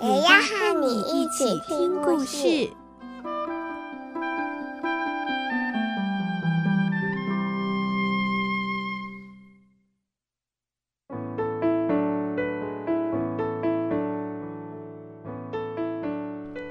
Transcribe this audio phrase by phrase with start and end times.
[0.00, 2.70] 也要和你一起听故事。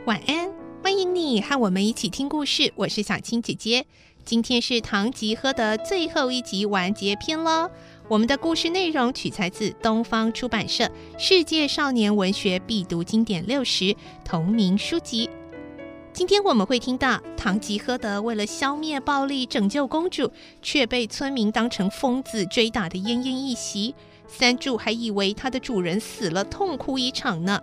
[0.06, 0.50] 晚安，
[0.82, 2.72] 欢迎你和我们一起听故事。
[2.78, 3.86] 我是小青姐姐，
[4.24, 7.70] 今天是《唐吉诃德》最后一集完结篇喽。
[8.10, 10.86] 我们的故事内容取材自东方出版社
[11.18, 13.84] 《世界少年文学必读经典六十》
[14.24, 15.30] 同名书籍。
[16.14, 23.94] 今天我们会听到唐吉诃德为了消灭暴力、拯救公主，却被村民当成疯子追打的奄奄一息。
[24.28, 27.62] 三柱还以为他的主人死了，痛哭一场呢。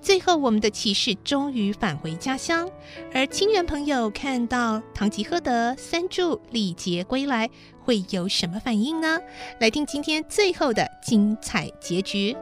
[0.00, 2.70] 最后，我们的骑士终于返回家乡，
[3.12, 7.48] 而亲人朋友看到唐吉诃德、三柱历劫归来，
[7.82, 9.18] 会有什么反应呢？
[9.60, 12.36] 来听今天最后的精彩结局。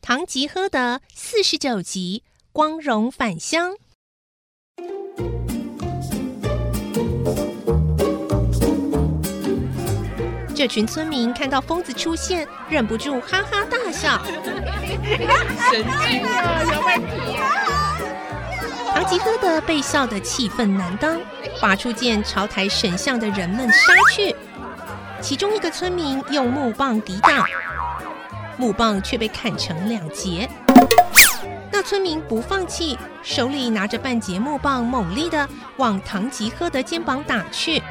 [0.00, 2.22] 唐吉诃德四十九集。
[2.54, 3.72] 光荣返乡，
[10.54, 14.24] 这群村民看到疯子出现，忍不住哈哈大笑。
[14.24, 17.98] 神经啊，有问题啊！
[18.94, 21.20] 唐吉诃德被笑得气愤难当，
[21.60, 24.32] 拔出剑朝抬神像的人们杀去。
[25.20, 27.44] 其中一个村民用木棒抵挡，
[28.56, 30.48] 木棒却被砍成两截。
[31.84, 35.46] 那村民不放弃，手里拿着半截木棒，猛力的
[35.76, 37.82] 往唐吉诃德肩膀打去。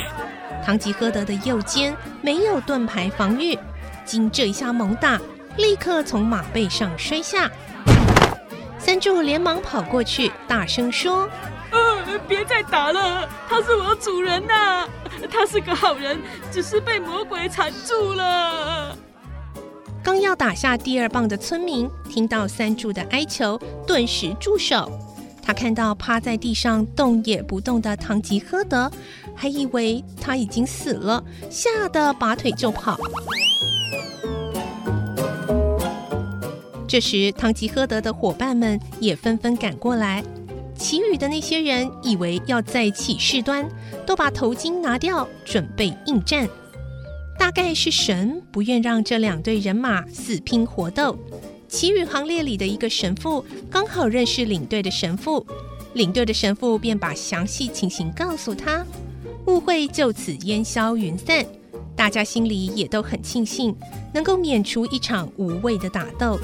[0.62, 3.58] 唐吉诃德的右肩没有盾牌防御，
[4.04, 5.18] 经这一下猛打，
[5.56, 7.50] 立刻从马背上摔下。
[8.78, 11.26] 三柱连忙跑过去，大声说
[11.72, 14.86] ：“呃，别再打了，他是我主人呐，
[15.32, 16.20] 他是个好人，
[16.52, 18.89] 只是被魔鬼缠住了。”
[20.02, 24.90] 刚要打下第二棒的村民听到三柱的哀求，顿时住手。
[25.42, 28.90] 他看到趴在地上动也不动的唐吉诃德，
[29.34, 32.96] 还以为他已经死了，吓得拔腿就跑。
[36.86, 40.24] 这时，唐吉诃德的伙伴们也纷纷赶过来，
[40.76, 43.68] 其余的那些人以为要再起事端，
[44.06, 46.48] 都把头巾拿掉，准备应战。
[47.40, 51.18] 大概是神不愿让这两队人马死拼活斗，
[51.68, 55.44] 其余行列里的一个神父刚好认识领队的神父，
[55.94, 58.84] 领队的神父便把详细情形告诉他，
[59.46, 61.46] 误会就此烟消云散，
[61.96, 63.74] 大家心里也都很庆幸
[64.12, 66.38] 能够免除一场无谓的打斗。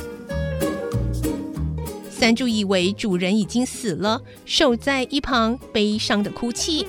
[2.10, 6.86] 三柱以为主人已经死了，守在一旁悲伤的哭泣。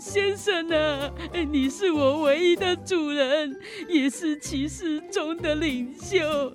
[0.00, 1.10] 先生啊，
[1.50, 6.52] 你是我唯一的主人，也是骑士中的领袖。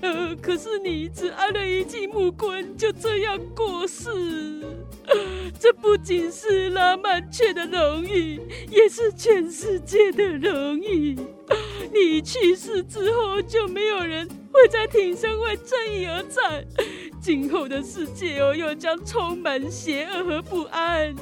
[0.00, 4.62] 呃，可是你只挨了一记木棍，就这样过世，
[5.60, 8.40] 这不仅是拉曼却的荣誉，
[8.70, 11.16] 也是全世界的荣誉。
[11.92, 16.64] 你去世之后，就没有人会再挺身为正义而战。
[17.20, 21.14] 今后的世界哦，又将充满邪恶和不安。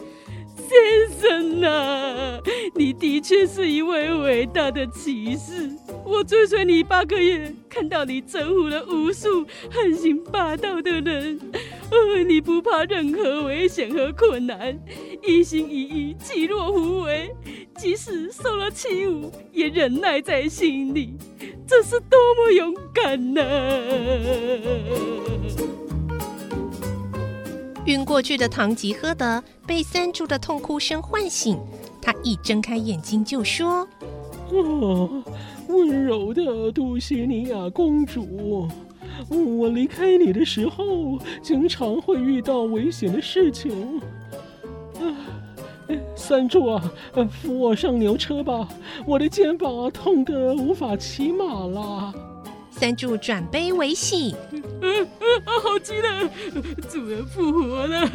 [0.68, 2.40] 先生呐、
[2.74, 5.70] 你的确是一位伟大的骑士。
[6.04, 11.40] 我追随你八个月，看到你征服了无数横行霸道的人。
[11.90, 14.78] 呃，你不怕任何危险和困难，
[15.22, 17.30] 一心一意，济弱扶危，
[17.76, 21.16] 即使受了欺侮，也忍耐在心里。
[21.66, 23.42] 这是多么勇敢呐、
[27.86, 31.58] 晕过去的唐吉诃德被三柱的痛哭声唤醒，
[32.00, 33.86] 他一睁开眼睛就说
[34.50, 35.22] ：“哦，
[35.68, 38.66] 温柔的杜西尼亚公主，
[39.28, 44.00] 我离开你的时候，经常会遇到危险的事情。
[46.16, 46.92] 三柱啊，
[47.30, 48.66] 扶我上牛车吧，
[49.04, 52.14] 我的肩膀痛得无法骑马了。”
[52.84, 54.36] 三柱转悲为喜。
[54.52, 55.06] 嗯嗯
[55.46, 56.30] 啊，好极了，
[56.86, 58.06] 主人复活了。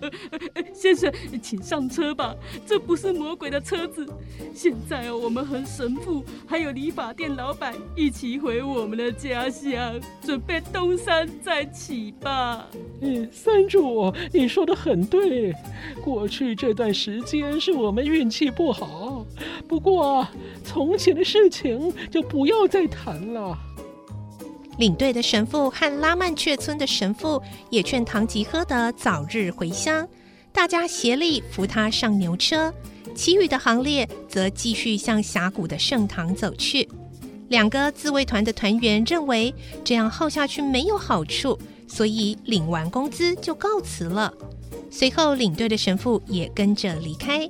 [0.72, 2.34] 先生，请上车吧，
[2.64, 4.06] 这不是魔鬼的车子。
[4.54, 12.66] 现在我们和神父还有理发店老板一起回我们的家乡，准备东山再起吧。
[13.02, 15.52] 嗯，三柱，你说的很对。
[16.02, 19.26] 过去这段时间是我们运气不好，
[19.68, 20.26] 不过
[20.64, 23.58] 从前的事情就不要再谈了。
[24.78, 30.06] 领队的神父和拉曼雀村的神父也劝唐吉诃德早日回乡，
[30.52, 32.72] 大家协力扶他上牛车。
[33.14, 36.86] 其余的行列则继续向峡谷的圣堂走去。
[37.48, 41.58] 两个自卫团的团员认为这样耗下去没有好处，
[41.88, 44.32] 所以领完工资就告辞了。
[44.90, 47.48] 随后，领队的神父也跟着离开。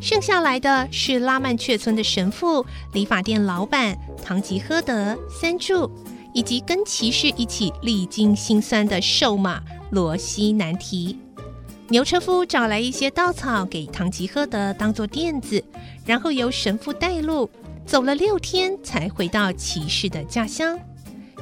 [0.00, 2.64] 剩下来的是拉曼却村的神父、
[2.94, 5.90] 理发店老板唐吉诃德、三柱，
[6.32, 11.18] 以及跟骑士一起历经辛酸的瘦马罗西南提。
[11.88, 15.62] 牛车夫找来一些稻草给唐吉诃德当做垫子，
[16.06, 17.50] 然后由神父带路，
[17.84, 20.78] 走了六天才回到骑士的家乡。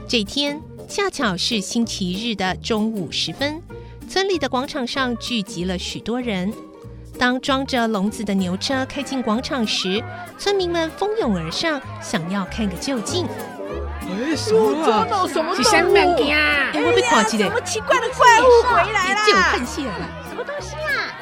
[0.08, 3.62] 这天恰巧是星期日的中午时分，
[4.08, 6.52] 村里的广场上聚集了许多人。
[7.18, 10.02] 当装着笼子的牛车开进广场时，
[10.38, 13.26] 村民们蜂拥而上，想要看个究竟。
[13.26, 15.06] 哎，什么啊？
[15.26, 16.30] 什么动物？
[16.30, 17.48] 哎，我被垮机了！
[17.48, 19.20] 什么奇怪的怪物回来了？
[19.26, 19.92] 就看戏了。
[20.28, 21.12] 什么东西啊？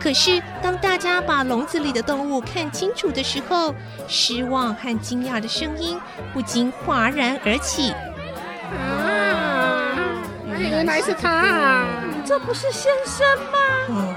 [0.00, 3.74] 可是当大家把笼子里的动物看清楚的时候，
[4.08, 6.00] 失望和惊讶的声音
[6.32, 7.92] 不禁哗然而起。
[8.72, 9.94] 啊！
[10.56, 11.84] 原来是他！
[12.24, 14.14] 这不是先生吗？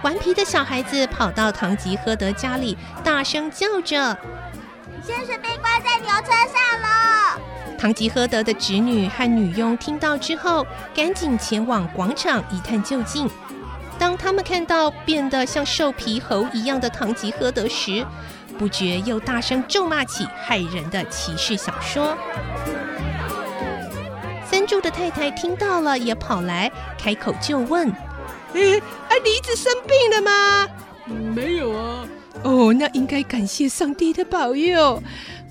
[0.00, 4.16] 嗯顽皮的小孩子跑到唐吉诃德家里，大声叫着
[5.04, 7.38] ：“先生被关在牛车上了！”
[7.78, 13.28] 唐吉诃德的侄女和女佣听到之后，赶紧前往广场一探究竟。
[13.98, 18.04] 当他们看到变得像瘦皮猴一样的唐吉诃德时，
[18.58, 22.16] 不觉又大声咒骂起害人的骑士小说。
[24.44, 27.92] 三柱的太太听到了，也跑来开口就问。
[28.54, 30.68] 梨子生病了吗？
[31.34, 32.08] 没有啊。
[32.42, 35.02] 哦，那应该感谢上帝的保佑。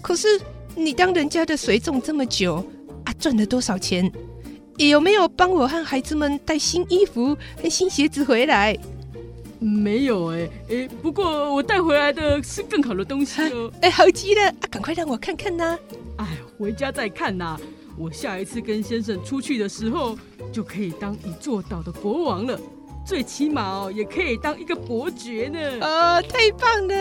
[0.01, 0.28] 可是
[0.75, 2.66] 你当人家的随从这么久
[3.06, 4.12] 啊，赚了多少钱？
[4.78, 8.78] 有没有帮我和孩子们带新衣服和新鞋子回来？
[9.60, 13.69] 没有哎哎，不过我带回来的是更好的东西哦。
[13.81, 15.78] 哎，好极了啊，赶快让我看看呐。
[16.16, 16.25] 哎，
[16.57, 17.60] 回家再看呐。
[17.98, 20.18] 我下一次跟先生出去的时候，
[20.54, 22.57] 就可以当一座岛的国王了。
[23.09, 25.83] 最起码哦，也可以当一个伯爵呢。
[25.83, 26.94] 啊，太棒了！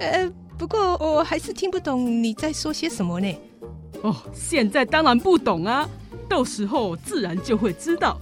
[0.00, 3.34] 呃，不过我还是听不懂你在说些什么呢。
[4.02, 5.88] 哦，现在当然不懂啊，
[6.28, 8.20] 到时候自然就会知道。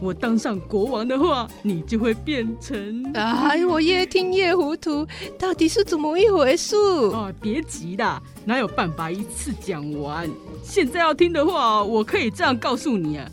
[0.00, 3.02] 我当上国王的话，你就会变成……
[3.14, 5.04] 哎，我越听越糊涂，
[5.36, 6.76] 到底是怎么一回事？
[7.12, 10.30] 啊，别急啦，哪有办法一次讲完？
[10.62, 13.28] 现在要听的话，我可以这样告诉你啊，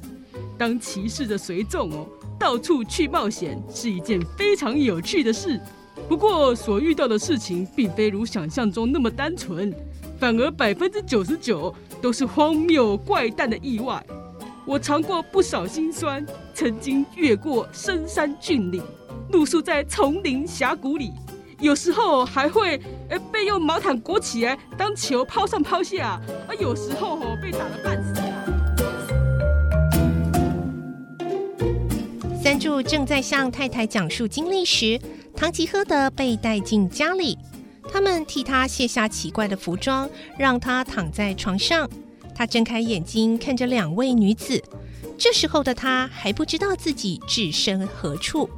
[0.57, 2.07] 当骑士的随从哦。
[2.39, 5.59] 到处去冒险是一件非常有趣的事，
[6.07, 9.73] 不过所遇到的事情并非如想象中那么单纯，
[10.19, 14.05] 反而百分之九十九都是荒谬怪诞的意外。
[14.65, 18.81] 我尝过不少辛酸，曾经越过深山峻岭，
[19.31, 21.11] 露宿在丛林峡谷里，
[21.59, 28.34] 有时候还会呃被用毛毯裹起来当球抛上抛下，而，有时候哦被打得半死。
[32.59, 34.99] 正在向太太讲述经历时，
[35.35, 37.37] 唐吉诃德被带进家里。
[37.91, 41.89] 他们替他卸下奇怪的服装，让他躺在床上。
[42.33, 44.61] 他睁开眼睛看着两位女子。
[45.17, 48.49] 这时候的他还不知道自己置身何处。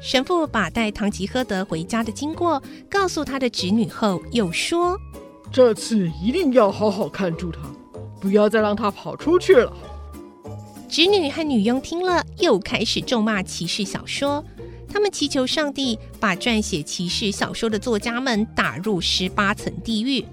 [0.00, 4.98] 神父把带唐吉诃德回家的经过告诉他的侄女后，又说
[5.52, 7.60] ：“这次一定要好好看住他，
[8.20, 9.72] 不要再让他跑出去了。”
[10.88, 14.42] 侄女和女佣听了，又开始咒骂骑士小说。
[14.90, 20.24] 他们祈求上帝把撰写骑士小说的作家们打入十八层地狱。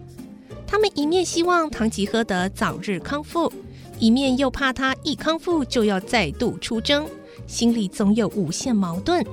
[0.65, 3.51] 他们一面希望唐吉诃德早日康复，
[4.00, 7.05] 一面又怕他一康复就要再度出征，
[7.45, 9.24] 心里总有无限矛盾。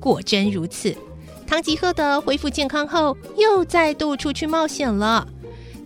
[0.00, 0.96] 果真如此，
[1.46, 5.28] 唐吉诃德恢复健康后，又再度出去冒险了。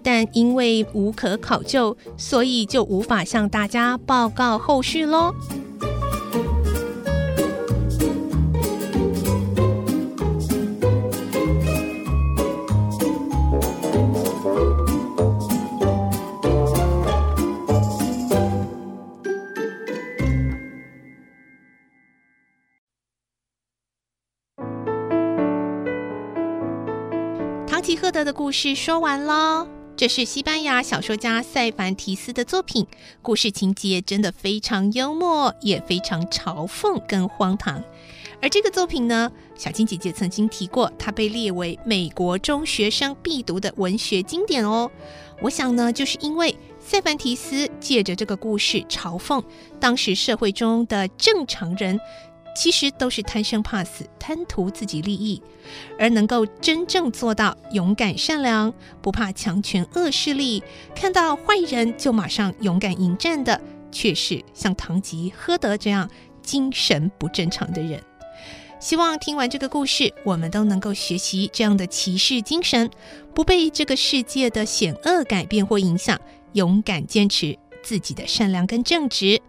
[0.03, 5.33] 但因为无可考究所以就无法向大家报告后续喽
[27.67, 32.85] 唐吉诃德的故事说完喽这是西班牙小说家塞凡提斯的作品，
[33.23, 37.81] 故事情节真的非常幽默，也非常嘲讽跟荒唐。
[38.41, 44.91] 而这个作品呢，小青姐姐曾经提过，它被列为美国中学生必读的文学经典哦。
[45.41, 49.41] 我想呢，就是因为塞凡提斯借着这个故事嘲讽
[49.79, 52.01] 当时社会中的正常人。
[52.55, 55.43] 其实都是贪生怕死、贪图自己利益，
[55.99, 60.63] 而能够真正做到勇敢善良、不怕强权恶势力，
[60.95, 66.09] 看到坏人就马上勇敢迎战的，却是像堂吉诃德这样
[66.43, 68.03] 精神不正常的人。
[68.79, 72.91] 希望听完这个故事，我们都能够学习这样的骑士精神，
[73.33, 76.21] 不被这个世界的险恶改变或影响，
[76.53, 79.41] 勇敢坚持自己的善良跟正直。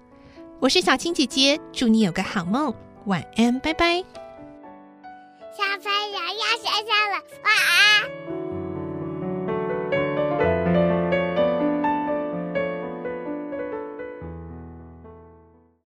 [0.60, 2.74] 我是小青姐姐，祝你有个好梦。
[3.06, 4.04] 晚安，拜拜。
[5.56, 8.33] 小朋友要睡觉了，晚安。